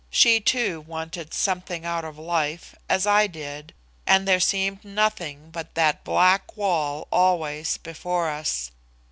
She, 0.09 0.39
too, 0.41 0.79
wanted 0.81 1.31
something 1.31 1.85
out 1.85 2.03
of 2.03 2.17
life, 2.17 2.73
as 2.89 3.05
I 3.05 3.27
did, 3.27 3.71
and 4.07 4.27
there 4.27 4.39
seemed 4.39 4.83
nothing 4.83 5.51
but 5.51 5.75
that 5.75 6.03
black 6.03 6.57
wall 6.57 7.07
always 7.11 7.77
before 7.77 8.31
us. 8.31 8.71